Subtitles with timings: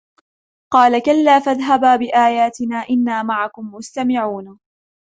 [0.73, 4.59] قال كلا فاذهبا بآياتنا إنا معكم مستمعون